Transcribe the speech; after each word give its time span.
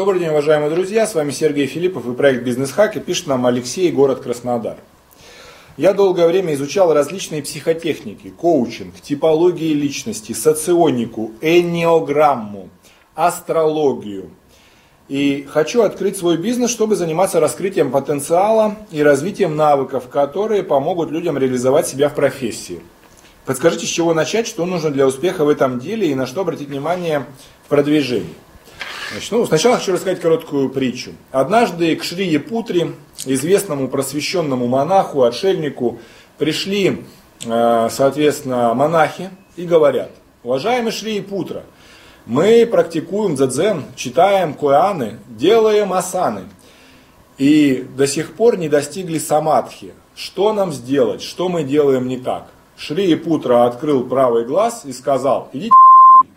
Добрый 0.00 0.18
день, 0.18 0.30
уважаемые 0.30 0.70
друзья, 0.70 1.06
с 1.06 1.14
вами 1.14 1.30
Сергей 1.30 1.66
Филиппов 1.66 2.08
и 2.08 2.14
проект 2.14 2.42
Бизнес 2.42 2.72
Хак, 2.72 2.96
и 2.96 3.00
пишет 3.00 3.26
нам 3.26 3.44
Алексей, 3.44 3.92
город 3.92 4.20
Краснодар. 4.20 4.78
Я 5.76 5.92
долгое 5.92 6.26
время 6.26 6.54
изучал 6.54 6.94
различные 6.94 7.42
психотехники, 7.42 8.30
коучинг, 8.30 8.98
типологии 9.02 9.74
личности, 9.74 10.32
соционику, 10.32 11.32
энеограмму, 11.42 12.70
астрологию. 13.14 14.30
И 15.10 15.46
хочу 15.46 15.82
открыть 15.82 16.16
свой 16.16 16.38
бизнес, 16.38 16.70
чтобы 16.70 16.96
заниматься 16.96 17.38
раскрытием 17.38 17.90
потенциала 17.90 18.76
и 18.90 19.02
развитием 19.02 19.54
навыков, 19.54 20.08
которые 20.08 20.62
помогут 20.62 21.10
людям 21.10 21.36
реализовать 21.36 21.86
себя 21.86 22.08
в 22.08 22.14
профессии. 22.14 22.80
Подскажите, 23.44 23.84
с 23.84 23.90
чего 23.90 24.14
начать, 24.14 24.46
что 24.46 24.64
нужно 24.64 24.90
для 24.90 25.06
успеха 25.06 25.44
в 25.44 25.50
этом 25.50 25.78
деле 25.78 26.10
и 26.10 26.14
на 26.14 26.26
что 26.26 26.40
обратить 26.40 26.68
внимание 26.68 27.26
в 27.66 27.68
продвижении. 27.68 28.34
Значит, 29.10 29.32
ну, 29.32 29.44
сначала 29.44 29.76
хочу 29.76 29.92
рассказать 29.92 30.20
короткую 30.20 30.70
притчу. 30.70 31.12
Однажды 31.32 31.96
к 31.96 32.04
Шри 32.04 32.28
Епутри, 32.28 32.92
известному 33.26 33.88
просвещенному 33.88 34.68
монаху, 34.68 35.24
отшельнику, 35.24 35.98
пришли, 36.38 37.04
э, 37.44 37.88
соответственно, 37.90 38.72
монахи 38.72 39.30
и 39.56 39.64
говорят, 39.64 40.12
уважаемый 40.44 40.92
Шри 40.92 41.16
Епутра, 41.16 41.64
мы 42.24 42.64
практикуем 42.66 43.34
дзадзен, 43.34 43.84
читаем 43.96 44.54
куаны, 44.54 45.18
делаем 45.28 45.92
асаны. 45.92 46.44
И 47.36 47.84
до 47.96 48.06
сих 48.06 48.34
пор 48.34 48.58
не 48.58 48.68
достигли 48.68 49.18
самадхи. 49.18 49.92
Что 50.14 50.52
нам 50.52 50.72
сделать? 50.72 51.22
Что 51.22 51.48
мы 51.48 51.64
делаем 51.64 52.06
не 52.06 52.18
так? 52.18 52.48
Шри 52.76 53.10
Епутра 53.10 53.64
открыл 53.66 54.04
правый 54.04 54.44
глаз 54.44 54.82
и 54.84 54.92
сказал, 54.92 55.48
идите 55.52 55.74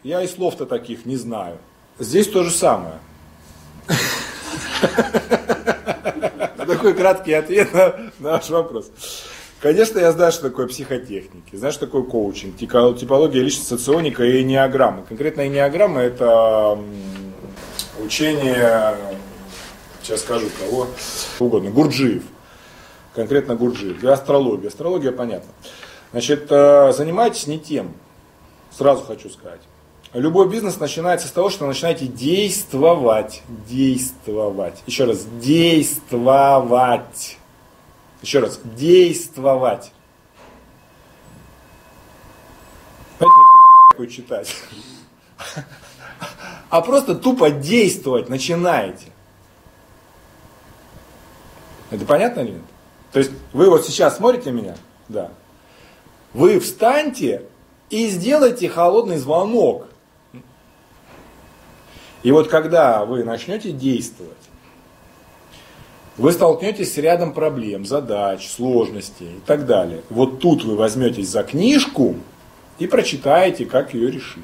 я 0.04 0.24
и 0.24 0.28
слов-то 0.28 0.66
таких 0.66 1.06
не 1.06 1.18
знаю. 1.18 1.60
Здесь 2.00 2.28
то 2.28 2.44
же 2.44 2.52
самое. 2.52 3.00
Такой 6.58 6.94
краткий 6.94 7.34
ответ 7.34 7.74
на 7.74 8.12
наш 8.20 8.50
вопрос. 8.50 8.92
Конечно, 9.62 10.00
я 10.00 10.12
знаю, 10.12 10.32
что 10.34 10.50
такое 10.50 10.68
психотехники, 10.68 11.56
знаю, 11.56 11.72
что 11.72 11.86
такое 11.86 12.04
коучинг, 12.04 12.58
типология 12.58 13.42
личности, 13.42 13.70
соционика 13.70 14.24
и 14.24 14.42
энеограмма. 14.42 15.04
Конкретно 15.04 15.48
энеограмма– 15.48 16.02
это 16.02 16.78
учение, 18.00 18.98
сейчас 20.02 20.22
скажу 20.22 20.48
кого 20.60 20.88
угодно, 21.40 21.70
Гурджиев. 21.70 22.24
Конкретно 23.16 23.56
Гурджиев. 23.56 24.04
И 24.04 24.08
астрология. 24.08 24.68
Астрология 24.68 25.12
понятно. 25.12 25.52
Значит, 26.12 26.48
э, 26.50 26.92
занимайтесь 26.92 27.48
не 27.48 27.60
тем, 27.60 27.94
сразу 28.72 29.04
хочу 29.04 29.30
сказать. 29.30 29.62
Любой 30.14 30.48
бизнес 30.48 30.80
начинается 30.80 31.28
с 31.28 31.32
того, 31.32 31.50
что 31.50 31.64
вы 31.64 31.70
начинаете 31.70 32.06
действовать. 32.06 33.42
Действовать. 33.68 34.84
Еще 34.86 35.06
раз. 35.06 35.26
Действовать. 35.42 37.38
Еще 38.22 38.40
раз. 38.40 38.60
Действовать. 38.64 39.92
Какой 43.90 44.08
читать. 44.08 44.56
А 46.70 46.82
просто 46.82 47.16
тупо 47.16 47.50
действовать 47.50 48.30
начинаете. 48.30 49.08
Это 51.90 52.06
понятно 52.06 52.42
или 52.42 52.52
нет? 52.52 52.62
То 53.12 53.20
есть 53.20 53.32
вы 53.52 53.70
вот 53.70 53.86
сейчас 53.86 54.18
смотрите 54.18 54.52
меня? 54.52 54.76
Да. 55.10 55.32
Вы 56.34 56.60
встаньте 56.60 57.46
и 57.90 58.08
сделайте 58.08 58.70
холодный 58.70 59.18
звонок. 59.18 59.88
И 62.24 62.32
вот 62.32 62.48
когда 62.48 63.06
вы 63.06 63.24
начнете 63.24 63.72
действовать, 63.72 64.34
вы 66.18 66.32
столкнетесь 66.32 66.94
с 66.94 66.98
рядом 66.98 67.34
проблем, 67.34 67.86
задач, 67.86 68.48
сложностей 68.50 69.28
и 69.28 69.42
так 69.46 69.66
далее. 69.66 70.02
Вот 70.10 70.40
тут 70.40 70.64
вы 70.64 70.76
возьметесь 70.76 71.28
за 71.28 71.44
книжку 71.44 72.16
и 72.80 72.88
прочитаете, 72.88 73.66
как 73.66 73.94
ее 73.94 74.10
решить. 74.10 74.44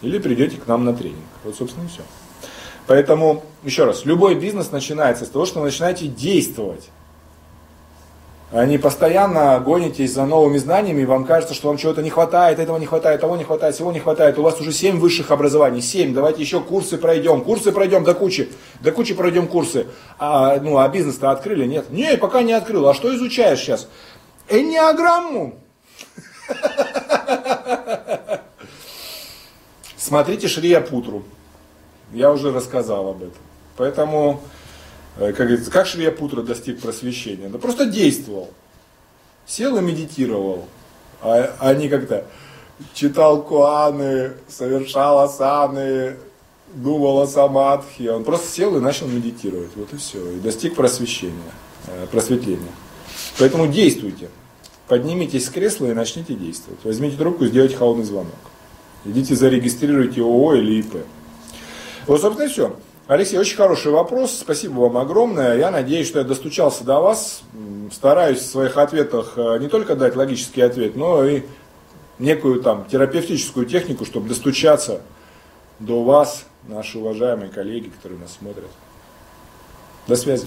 Или 0.00 0.18
придете 0.18 0.56
к 0.56 0.66
нам 0.66 0.84
на 0.84 0.94
тренинг. 0.94 1.18
Вот, 1.44 1.56
собственно, 1.56 1.84
и 1.84 1.88
все. 1.88 2.02
Поэтому, 2.86 3.44
еще 3.62 3.84
раз, 3.84 4.04
любой 4.04 4.34
бизнес 4.34 4.70
начинается 4.70 5.26
с 5.26 5.28
того, 5.28 5.44
что 5.44 5.60
вы 5.60 5.66
начинаете 5.66 6.06
действовать. 6.06 6.88
Они 8.52 8.78
постоянно 8.78 9.60
гонитесь 9.60 10.12
за 10.12 10.24
новыми 10.24 10.58
знаниями, 10.58 11.02
и 11.02 11.04
вам 11.04 11.24
кажется, 11.24 11.54
что 11.54 11.68
вам 11.68 11.76
чего-то 11.76 12.02
не 12.02 12.10
хватает, 12.10 12.58
этого 12.58 12.78
не 12.78 12.86
хватает, 12.86 13.20
того 13.20 13.36
не 13.36 13.44
хватает, 13.44 13.76
всего 13.76 13.92
не 13.92 14.00
хватает. 14.00 14.38
У 14.38 14.42
вас 14.42 14.60
уже 14.60 14.72
7 14.72 14.98
высших 14.98 15.30
образований, 15.30 15.80
7, 15.80 16.12
давайте 16.12 16.42
еще 16.42 16.58
курсы 16.60 16.98
пройдем, 16.98 17.42
курсы 17.42 17.70
пройдем 17.70 18.02
до 18.02 18.12
кучи, 18.12 18.50
до 18.80 18.90
кучи 18.90 19.14
пройдем 19.14 19.46
курсы. 19.46 19.86
А, 20.18 20.58
ну, 20.60 20.78
а 20.78 20.88
бизнес-то 20.88 21.30
открыли? 21.30 21.64
Нет. 21.64 21.90
Не, 21.90 22.16
пока 22.16 22.42
не 22.42 22.52
открыл. 22.52 22.88
А 22.88 22.94
что 22.94 23.14
изучаешь 23.14 23.60
сейчас? 23.60 23.86
Энеограмму. 24.48 25.54
Смотрите 29.96 30.48
Шрия 30.48 30.80
Путру. 30.80 31.22
Я 32.12 32.32
уже 32.32 32.50
рассказал 32.52 33.10
об 33.10 33.18
этом. 33.18 33.38
Поэтому 33.76 34.40
как 35.16 35.36
говорится, 35.36 35.70
как 35.70 35.86
Шрия 35.86 36.10
Путра 36.10 36.42
достиг 36.42 36.80
просвещения? 36.80 37.48
Да 37.48 37.58
просто 37.58 37.86
действовал. 37.86 38.50
Сел 39.46 39.76
и 39.76 39.80
медитировал. 39.80 40.66
А, 41.22 41.54
а 41.58 41.74
не 41.74 41.88
как-то 41.88 42.26
читал 42.94 43.42
Куаны, 43.42 44.32
совершал 44.48 45.20
асаны, 45.20 46.16
думал 46.74 47.20
о 47.20 47.26
самадхи. 47.26 48.08
Он 48.08 48.24
просто 48.24 48.48
сел 48.48 48.76
и 48.76 48.80
начал 48.80 49.06
медитировать. 49.06 49.70
Вот 49.76 49.92
и 49.92 49.96
все. 49.96 50.30
И 50.32 50.40
достиг 50.40 50.74
просвещения, 50.74 51.52
э, 51.86 52.06
просветления. 52.10 52.72
Поэтому 53.38 53.66
действуйте. 53.66 54.28
Поднимитесь 54.88 55.46
с 55.46 55.50
кресла 55.50 55.86
и 55.86 55.94
начните 55.94 56.34
действовать. 56.34 56.80
Возьмите 56.82 57.16
трубку 57.16 57.44
и 57.44 57.48
сделайте 57.48 57.76
холодный 57.76 58.04
звонок. 58.04 58.34
Идите 59.04 59.34
зарегистрируйте 59.34 60.20
ООО 60.20 60.54
или 60.54 60.80
ИП. 60.80 60.96
Вот, 62.06 62.20
собственно, 62.20 62.46
и 62.46 62.50
все. 62.50 62.76
Алексей, 63.10 63.38
очень 63.38 63.56
хороший 63.56 63.90
вопрос. 63.90 64.38
Спасибо 64.38 64.82
вам 64.82 64.96
огромное. 64.96 65.58
Я 65.58 65.72
надеюсь, 65.72 66.06
что 66.06 66.20
я 66.20 66.24
достучался 66.24 66.84
до 66.84 67.00
вас. 67.00 67.42
Стараюсь 67.90 68.38
в 68.38 68.46
своих 68.46 68.76
ответах 68.76 69.32
э, 69.34 69.58
не 69.58 69.66
только 69.66 69.96
дать 69.96 70.14
логический 70.14 70.60
ответ, 70.60 70.94
но 70.94 71.24
и 71.24 71.42
некую 72.20 72.62
там 72.62 72.84
терапевтическую 72.84 73.66
технику, 73.66 74.04
чтобы 74.04 74.28
достучаться 74.28 75.00
до 75.80 76.04
вас, 76.04 76.44
наши 76.68 76.98
уважаемые 76.98 77.50
коллеги, 77.50 77.88
которые 77.88 78.20
нас 78.20 78.30
смотрят. 78.38 78.70
До 80.06 80.14
связи. 80.14 80.46